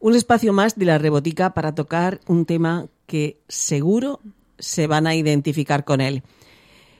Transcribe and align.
Un 0.00 0.14
espacio 0.14 0.52
más 0.52 0.76
de 0.76 0.84
la 0.84 0.98
rebotica 0.98 1.54
para 1.54 1.74
tocar 1.74 2.20
un 2.26 2.46
tema 2.46 2.86
que 3.06 3.38
seguro 3.48 4.20
se 4.58 4.86
van 4.86 5.06
a 5.06 5.14
identificar 5.14 5.84
con 5.84 6.00
él. 6.00 6.22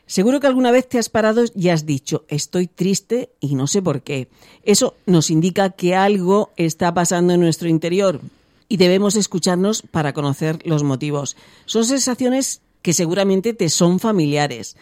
Seguro 0.06 0.40
que 0.40 0.46
alguna 0.46 0.70
vez 0.70 0.88
te 0.88 0.98
has 0.98 1.10
parado 1.10 1.44
y 1.54 1.68
has 1.68 1.84
dicho, 1.84 2.24
estoy 2.28 2.66
triste 2.66 3.30
y 3.40 3.54
no 3.54 3.66
sé 3.66 3.82
por 3.82 4.02
qué. 4.02 4.28
Eso 4.62 4.96
nos 5.04 5.30
indica 5.30 5.70
que 5.70 5.94
algo 5.94 6.50
está 6.56 6.94
pasando 6.94 7.34
en 7.34 7.40
nuestro 7.40 7.68
interior 7.68 8.20
y 8.68 8.78
debemos 8.78 9.16
escucharnos 9.16 9.82
para 9.82 10.14
conocer 10.14 10.60
los 10.64 10.82
motivos. 10.82 11.36
Son 11.66 11.84
sensaciones 11.84 12.62
que 12.80 12.94
seguramente 12.94 13.52
te 13.52 13.68
son 13.68 14.00
familiares. 14.00 14.76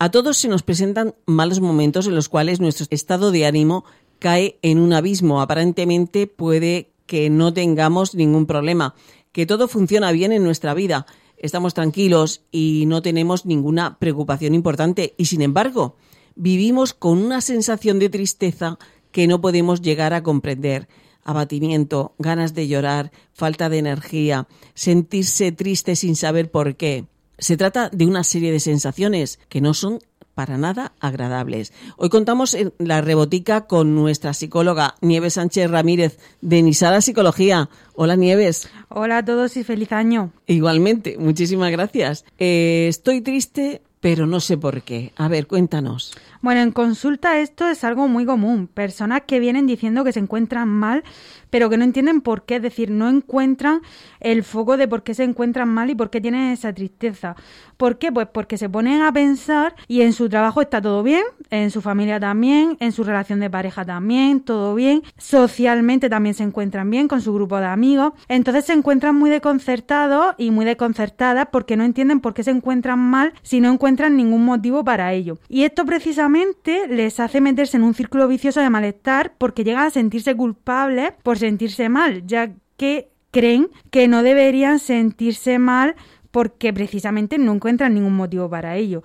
A 0.00 0.10
todos 0.10 0.38
se 0.38 0.48
nos 0.48 0.64
presentan 0.64 1.14
malos 1.24 1.60
momentos 1.60 2.06
en 2.08 2.16
los 2.16 2.28
cuales 2.28 2.60
nuestro 2.60 2.86
estado 2.90 3.30
de 3.30 3.46
ánimo 3.46 3.84
cae 4.18 4.58
en 4.62 4.80
un 4.80 4.92
abismo. 4.92 5.40
Aparentemente 5.40 6.26
puede 6.26 6.90
que 7.06 7.30
no 7.30 7.52
tengamos 7.52 8.14
ningún 8.14 8.46
problema, 8.46 8.94
que 9.32 9.46
todo 9.46 9.68
funciona 9.68 10.12
bien 10.12 10.32
en 10.32 10.44
nuestra 10.44 10.74
vida, 10.74 11.06
estamos 11.36 11.74
tranquilos 11.74 12.42
y 12.50 12.84
no 12.86 13.02
tenemos 13.02 13.46
ninguna 13.46 13.98
preocupación 13.98 14.54
importante 14.54 15.14
y 15.18 15.26
sin 15.26 15.42
embargo 15.42 15.96
vivimos 16.34 16.94
con 16.94 17.18
una 17.18 17.40
sensación 17.40 17.98
de 17.98 18.08
tristeza 18.08 18.78
que 19.12 19.26
no 19.26 19.40
podemos 19.40 19.80
llegar 19.80 20.14
a 20.14 20.22
comprender. 20.22 20.88
Abatimiento, 21.22 22.14
ganas 22.18 22.52
de 22.54 22.68
llorar, 22.68 23.12
falta 23.32 23.68
de 23.68 23.78
energía, 23.78 24.46
sentirse 24.74 25.52
triste 25.52 25.96
sin 25.96 26.16
saber 26.16 26.50
por 26.50 26.76
qué. 26.76 27.06
Se 27.38 27.56
trata 27.56 27.88
de 27.88 28.06
una 28.06 28.24
serie 28.24 28.52
de 28.52 28.60
sensaciones 28.60 29.38
que 29.48 29.60
no 29.60 29.74
son 29.74 30.00
para 30.34 30.58
nada 30.58 30.92
agradables. 31.00 31.72
Hoy 31.96 32.08
contamos 32.08 32.54
en 32.54 32.72
la 32.78 33.00
rebotica 33.00 33.66
con 33.66 33.94
nuestra 33.94 34.34
psicóloga 34.34 34.94
Nieves 35.00 35.34
Sánchez 35.34 35.70
Ramírez 35.70 36.18
de 36.40 36.62
Nisara 36.62 37.00
Psicología. 37.00 37.70
Hola 37.94 38.16
Nieves. 38.16 38.68
Hola 38.88 39.18
a 39.18 39.24
todos 39.24 39.56
y 39.56 39.64
feliz 39.64 39.92
año. 39.92 40.32
Igualmente, 40.46 41.16
muchísimas 41.18 41.70
gracias. 41.70 42.24
Eh, 42.38 42.86
estoy 42.88 43.20
triste, 43.20 43.82
pero 44.04 44.26
no 44.26 44.38
sé 44.38 44.58
por 44.58 44.82
qué. 44.82 45.14
A 45.16 45.28
ver, 45.28 45.46
cuéntanos. 45.46 46.12
Bueno, 46.42 46.60
en 46.60 46.72
consulta 46.72 47.40
esto 47.40 47.66
es 47.70 47.84
algo 47.84 48.06
muy 48.06 48.26
común. 48.26 48.66
Personas 48.66 49.22
que 49.26 49.40
vienen 49.40 49.66
diciendo 49.66 50.04
que 50.04 50.12
se 50.12 50.20
encuentran 50.20 50.68
mal, 50.68 51.04
pero 51.48 51.70
que 51.70 51.78
no 51.78 51.84
entienden 51.84 52.20
por 52.20 52.44
qué, 52.44 52.56
es 52.56 52.62
decir, 52.62 52.90
no 52.90 53.08
encuentran 53.08 53.80
el 54.20 54.44
foco 54.44 54.76
de 54.76 54.86
por 54.86 55.04
qué 55.04 55.14
se 55.14 55.24
encuentran 55.24 55.70
mal 55.70 55.88
y 55.88 55.94
por 55.94 56.10
qué 56.10 56.20
tienen 56.20 56.50
esa 56.50 56.74
tristeza. 56.74 57.34
¿Por 57.78 57.96
qué? 57.96 58.12
Pues 58.12 58.28
porque 58.28 58.58
se 58.58 58.68
ponen 58.68 59.00
a 59.00 59.12
pensar 59.12 59.74
y 59.88 60.02
en 60.02 60.12
su 60.12 60.28
trabajo 60.28 60.60
está 60.60 60.82
todo 60.82 61.02
bien, 61.02 61.22
en 61.48 61.70
su 61.70 61.80
familia 61.80 62.20
también, 62.20 62.76
en 62.80 62.92
su 62.92 63.04
relación 63.04 63.40
de 63.40 63.48
pareja 63.48 63.86
también, 63.86 64.40
todo 64.40 64.74
bien, 64.74 65.02
socialmente 65.16 66.10
también 66.10 66.34
se 66.34 66.42
encuentran 66.42 66.90
bien 66.90 67.08
con 67.08 67.22
su 67.22 67.32
grupo 67.32 67.56
de 67.58 67.66
amigos, 67.66 68.12
entonces 68.28 68.66
se 68.66 68.74
encuentran 68.74 69.16
muy 69.16 69.30
desconcertados 69.30 70.34
y 70.36 70.50
muy 70.50 70.66
desconcertadas 70.66 71.48
porque 71.50 71.76
no 71.76 71.84
entienden 71.84 72.20
por 72.20 72.34
qué 72.34 72.42
se 72.44 72.50
encuentran 72.50 72.98
mal 72.98 73.32
si 73.42 73.60
no 73.60 73.72
encuentran 73.72 73.93
ningún 73.96 74.44
motivo 74.44 74.84
para 74.84 75.12
ello. 75.12 75.38
Y 75.48 75.64
esto 75.64 75.84
precisamente 75.84 76.86
les 76.88 77.20
hace 77.20 77.40
meterse 77.40 77.76
en 77.76 77.84
un 77.84 77.94
círculo 77.94 78.28
vicioso 78.28 78.60
de 78.60 78.70
malestar 78.70 79.34
porque 79.38 79.64
llegan 79.64 79.86
a 79.86 79.90
sentirse 79.90 80.34
culpables 80.34 81.12
por 81.22 81.38
sentirse 81.38 81.88
mal, 81.88 82.26
ya 82.26 82.52
que 82.76 83.10
creen 83.30 83.68
que 83.90 84.08
no 84.08 84.22
deberían 84.22 84.78
sentirse 84.78 85.58
mal 85.58 85.96
porque 86.30 86.72
precisamente 86.72 87.38
no 87.38 87.52
encuentran 87.52 87.94
ningún 87.94 88.14
motivo 88.14 88.50
para 88.50 88.76
ello. 88.76 89.02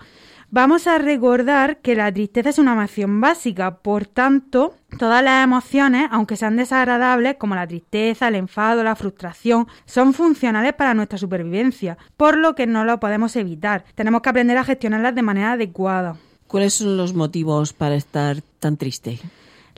Vamos 0.52 0.88
a 0.88 0.98
recordar 0.98 1.78
que 1.78 1.96
la 1.96 2.12
tristeza 2.12 2.50
es 2.50 2.58
una 2.58 2.74
emoción 2.74 3.22
básica, 3.22 3.78
por 3.82 4.08
tanto, 4.08 4.74
todas 4.98 5.24
las 5.24 5.44
emociones, 5.44 6.08
aunque 6.10 6.38
sean 6.38 6.56
desagradables, 6.56 7.36
como 7.36 7.54
la 7.54 7.68
tristeza, 7.68 8.30
el 8.30 8.34
enfado, 8.34 8.84
la 8.84 8.96
frustración, 8.96 9.68
son 9.86 10.16
funcionales 10.16 10.74
para 10.74 10.96
nuestra 10.96 11.20
supervivencia, 11.20 12.00
por 12.18 12.36
lo 12.36 12.56
que 12.56 12.66
no 12.66 12.84
lo 12.84 13.00
podemos 13.00 13.36
evitar. 13.36 13.86
Tenemos 13.94 14.24
que 14.24 14.30
aprender 14.30 14.58
a 14.58 14.64
gestionarlas 14.64 15.14
de 15.14 15.22
manera 15.22 15.52
adecuada. 15.52 16.16
¿Cuáles 16.48 16.74
son 16.74 16.98
los 16.98 17.14
motivos 17.14 17.74
para 17.74 17.94
estar 17.94 18.42
tan 18.60 18.76
triste? 18.76 19.20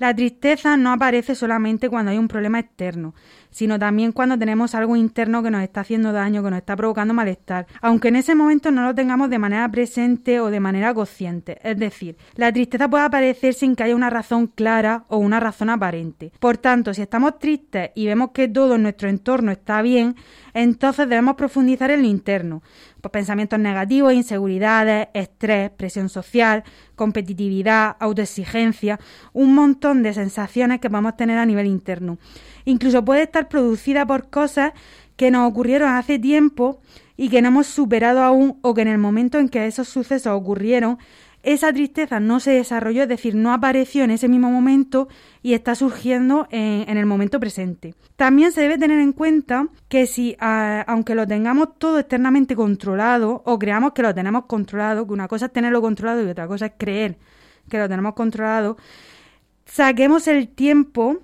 La 0.01 0.15
tristeza 0.15 0.77
no 0.77 0.91
aparece 0.91 1.35
solamente 1.35 1.87
cuando 1.87 2.09
hay 2.09 2.17
un 2.17 2.27
problema 2.27 2.57
externo, 2.57 3.13
sino 3.51 3.77
también 3.77 4.13
cuando 4.13 4.35
tenemos 4.35 4.73
algo 4.73 4.95
interno 4.95 5.43
que 5.43 5.51
nos 5.51 5.61
está 5.61 5.81
haciendo 5.81 6.11
daño, 6.11 6.41
que 6.41 6.49
nos 6.49 6.57
está 6.57 6.75
provocando 6.75 7.13
malestar, 7.13 7.67
aunque 7.81 8.07
en 8.07 8.15
ese 8.15 8.33
momento 8.33 8.71
no 8.71 8.81
lo 8.81 8.95
tengamos 8.95 9.29
de 9.29 9.37
manera 9.37 9.69
presente 9.69 10.39
o 10.39 10.49
de 10.49 10.59
manera 10.59 10.91
consciente. 10.95 11.59
Es 11.61 11.77
decir, 11.77 12.17
la 12.33 12.51
tristeza 12.51 12.89
puede 12.89 13.03
aparecer 13.03 13.53
sin 13.53 13.75
que 13.75 13.83
haya 13.83 13.95
una 13.95 14.09
razón 14.09 14.47
clara 14.47 15.03
o 15.07 15.17
una 15.17 15.39
razón 15.39 15.69
aparente. 15.69 16.31
Por 16.39 16.57
tanto, 16.57 16.95
si 16.95 17.03
estamos 17.03 17.37
tristes 17.37 17.91
y 17.93 18.07
vemos 18.07 18.31
que 18.31 18.47
todo 18.47 18.77
en 18.77 18.81
nuestro 18.81 19.07
entorno 19.07 19.51
está 19.51 19.83
bien, 19.83 20.15
entonces 20.53 21.09
debemos 21.09 21.35
profundizar 21.35 21.91
en 21.91 22.01
lo 22.01 22.07
interno. 22.07 22.61
Pues 23.01 23.11
pensamientos 23.11 23.59
negativos, 23.59 24.13
inseguridades, 24.13 25.07
estrés, 25.13 25.71
presión 25.71 26.09
social, 26.09 26.63
competitividad, 26.95 27.95
autoexigencia, 27.99 28.99
un 29.33 29.55
montón 29.55 30.03
de 30.03 30.13
sensaciones 30.13 30.79
que 30.79 30.89
a 31.13 31.15
tener 31.17 31.37
a 31.37 31.45
nivel 31.45 31.65
interno. 31.65 32.17
Incluso 32.65 33.03
puede 33.03 33.23
estar 33.23 33.49
producida 33.49 34.05
por 34.05 34.29
cosas 34.29 34.73
que 35.15 35.31
nos 35.31 35.49
ocurrieron 35.49 35.89
hace 35.89 36.19
tiempo 36.19 36.81
y 37.17 37.29
que 37.29 37.41
no 37.41 37.49
hemos 37.49 37.67
superado 37.67 38.23
aún 38.23 38.57
o 38.61 38.73
que 38.73 38.81
en 38.81 38.87
el 38.87 38.97
momento 38.97 39.37
en 39.37 39.49
que 39.49 39.67
esos 39.67 39.87
sucesos 39.87 40.33
ocurrieron 40.33 40.97
esa 41.43 41.73
tristeza 41.73 42.19
no 42.19 42.39
se 42.39 42.51
desarrolló, 42.51 43.03
es 43.03 43.09
decir, 43.09 43.35
no 43.35 43.53
apareció 43.53 44.03
en 44.03 44.11
ese 44.11 44.27
mismo 44.27 44.51
momento 44.51 45.07
y 45.41 45.53
está 45.53 45.73
surgiendo 45.73 46.47
en, 46.51 46.97
el 46.97 47.05
momento 47.05 47.39
presente. 47.39 47.95
También 48.15 48.51
se 48.51 48.61
debe 48.61 48.77
tener 48.77 48.99
en 48.99 49.13
cuenta 49.13 49.67
que 49.89 50.05
si, 50.05 50.35
aunque 50.39 51.15
lo 51.15 51.25
tengamos 51.25 51.79
todo 51.79 51.99
externamente 51.99 52.55
controlado 52.55 53.41
o 53.45 53.57
creamos 53.57 53.93
que 53.93 54.03
lo 54.03 54.13
tenemos 54.13 54.45
controlado, 54.45 55.07
que 55.07 55.13
una 55.13 55.27
cosa 55.27 55.47
es 55.47 55.53
tenerlo 55.53 55.81
controlado 55.81 56.23
y 56.23 56.29
otra 56.29 56.47
cosa 56.47 56.67
es 56.67 56.73
creer 56.77 57.17
que 57.69 57.79
lo 57.79 57.89
tenemos 57.89 58.13
controlado, 58.13 58.77
saquemos 59.65 60.27
el 60.27 60.47
tiempo 60.49 61.17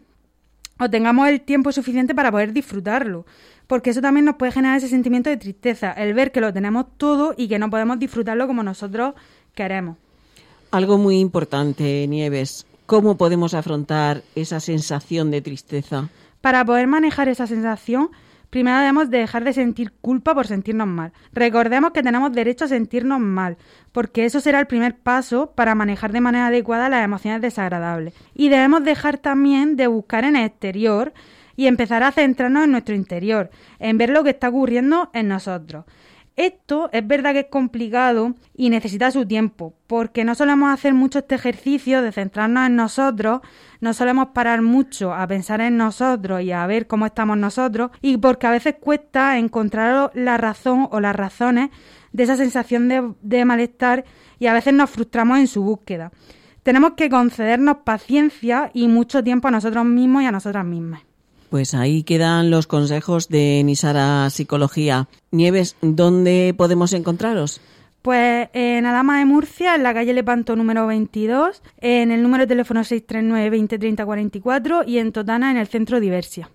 o 0.79 0.89
tengamos 0.89 1.27
el 1.27 1.41
tiempo 1.41 1.71
suficiente 1.71 2.15
para 2.15 2.31
poder 2.31 2.53
disfrutarlo. 2.53 3.25
Porque 3.67 3.89
eso 3.89 4.01
también 4.01 4.25
nos 4.25 4.37
puede 4.37 4.53
generar 4.53 4.77
ese 4.77 4.87
sentimiento 4.87 5.29
de 5.29 5.37
tristeza, 5.37 5.91
el 5.91 6.13
ver 6.13 6.31
que 6.31 6.39
lo 6.39 6.53
tenemos 6.53 6.85
todo 6.97 7.35
y 7.37 7.49
que 7.49 7.59
no 7.59 7.69
podemos 7.69 7.99
disfrutarlo 7.99 8.47
como 8.47 8.63
nosotros 8.63 9.13
queremos. 9.53 9.97
Algo 10.71 10.97
muy 10.97 11.19
importante, 11.19 12.05
Nieves. 12.07 12.65
¿Cómo 12.85 13.17
podemos 13.17 13.53
afrontar 13.53 14.23
esa 14.35 14.59
sensación 14.59 15.31
de 15.31 15.41
tristeza? 15.41 16.09
Para 16.41 16.65
poder 16.65 16.87
manejar 16.87 17.29
esa 17.29 17.47
sensación, 17.47 18.09
primero 18.49 18.77
debemos 18.77 19.09
dejar 19.09 19.45
de 19.45 19.53
sentir 19.53 19.93
culpa 20.01 20.33
por 20.33 20.45
sentirnos 20.45 20.87
mal. 20.87 21.13
Recordemos 21.31 21.91
que 21.91 22.03
tenemos 22.03 22.33
derecho 22.33 22.65
a 22.65 22.69
sentirnos 22.69 23.19
mal, 23.19 23.57
porque 23.93 24.25
eso 24.25 24.41
será 24.41 24.59
el 24.59 24.67
primer 24.67 24.97
paso 24.97 25.51
para 25.55 25.73
manejar 25.73 26.11
de 26.11 26.21
manera 26.21 26.47
adecuada 26.47 26.89
las 26.89 27.03
emociones 27.03 27.41
desagradables. 27.41 28.13
Y 28.33 28.49
debemos 28.49 28.83
dejar 28.83 29.17
también 29.17 29.77
de 29.77 29.87
buscar 29.87 30.25
en 30.25 30.35
el 30.35 30.45
exterior 30.45 31.13
y 31.55 31.67
empezar 31.67 32.03
a 32.03 32.11
centrarnos 32.11 32.65
en 32.65 32.71
nuestro 32.71 32.93
interior, 32.93 33.49
en 33.79 33.97
ver 33.97 34.09
lo 34.09 34.23
que 34.23 34.31
está 34.31 34.49
ocurriendo 34.49 35.09
en 35.13 35.29
nosotros. 35.29 35.85
Esto 36.37 36.91
es 36.93 37.05
verdad 37.05 37.33
que 37.33 37.39
es 37.39 37.47
complicado 37.49 38.35
y 38.55 38.69
necesita 38.69 39.09
su 39.09 39.25
tiempo, 39.25 39.73
porque 39.87 40.23
no 40.23 40.35
solemos 40.35 40.71
hacer 40.71 40.93
mucho 40.93 41.17
este 41.17 41.33
ejercicio 41.33 42.03
de 42.03 42.11
centrarnos 42.11 42.67
en 42.67 42.75
nosotros, 42.75 43.41
no 43.81 43.91
solemos 43.95 44.27
parar 44.35 44.61
mucho 44.61 45.15
a 45.15 45.25
pensar 45.25 45.61
en 45.61 45.77
nosotros 45.77 46.43
y 46.43 46.51
a 46.51 46.67
ver 46.67 46.85
cómo 46.85 47.07
estamos 47.07 47.39
nosotros, 47.39 47.89
y 48.03 48.17
porque 48.17 48.45
a 48.45 48.51
veces 48.51 48.75
cuesta 48.79 49.39
encontrar 49.39 50.11
la 50.13 50.37
razón 50.37 50.87
o 50.91 50.99
las 50.99 51.15
razones 51.15 51.71
de 52.11 52.23
esa 52.23 52.37
sensación 52.37 52.87
de, 52.87 53.15
de 53.23 53.43
malestar 53.43 54.05
y 54.37 54.45
a 54.45 54.53
veces 54.53 54.75
nos 54.75 54.91
frustramos 54.91 55.39
en 55.39 55.47
su 55.47 55.63
búsqueda. 55.63 56.11
Tenemos 56.61 56.91
que 56.91 57.09
concedernos 57.09 57.77
paciencia 57.77 58.69
y 58.75 58.87
mucho 58.87 59.23
tiempo 59.23 59.47
a 59.47 59.51
nosotros 59.51 59.85
mismos 59.85 60.21
y 60.21 60.27
a 60.27 60.31
nosotras 60.31 60.65
mismas. 60.65 61.01
Pues 61.49 61.73
ahí 61.73 62.03
quedan 62.03 62.49
los 62.51 62.67
consejos 62.67 63.29
de 63.29 63.61
Nisara 63.63 64.29
Psicología. 64.29 65.07
Nieves, 65.31 65.77
¿dónde 65.81 66.53
podemos 66.57 66.91
encontraros? 66.93 67.61
Pues 68.01 68.49
en 68.53 68.85
Adama 68.85 69.19
de 69.19 69.25
Murcia, 69.25 69.75
en 69.75 69.83
la 69.83 69.93
calle 69.93 70.13
Lepanto 70.13 70.55
número 70.55 70.87
22, 70.87 71.61
en 71.79 72.11
el 72.11 72.21
número 72.21 72.43
de 72.43 72.47
teléfono 72.47 72.83
639 72.83 73.49
20 73.49 74.05
44 74.05 74.83
y 74.85 74.97
en 74.99 75.11
Totana, 75.11 75.51
en 75.51 75.57
el 75.57 75.67
centro 75.67 75.99
Diversia. 75.99 76.49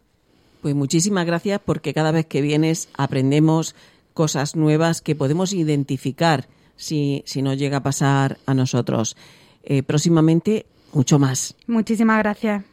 Pues 0.60 0.74
muchísimas 0.74 1.26
gracias 1.26 1.60
porque 1.64 1.92
cada 1.92 2.12
vez 2.12 2.26
que 2.26 2.40
vienes 2.40 2.88
aprendemos 2.96 3.74
cosas 4.14 4.56
nuevas 4.56 5.00
que 5.02 5.16
podemos 5.16 5.52
identificar 5.52 6.48
si, 6.76 7.22
si 7.26 7.42
nos 7.42 7.58
llega 7.58 7.78
a 7.78 7.82
pasar 7.82 8.38
a 8.46 8.54
nosotros. 8.54 9.16
Eh, 9.62 9.82
próximamente, 9.82 10.66
mucho 10.92 11.18
más. 11.18 11.54
Muchísimas 11.66 12.18
gracias. 12.18 12.64